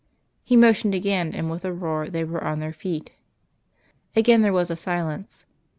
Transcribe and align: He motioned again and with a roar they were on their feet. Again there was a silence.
He 0.43 0.55
motioned 0.55 0.95
again 0.95 1.31
and 1.35 1.51
with 1.51 1.63
a 1.63 1.71
roar 1.71 2.07
they 2.09 2.23
were 2.23 2.43
on 2.43 2.59
their 2.59 2.73
feet. 2.73 3.11
Again 4.15 4.41
there 4.41 4.51
was 4.51 4.71
a 4.71 4.75
silence. 4.75 5.45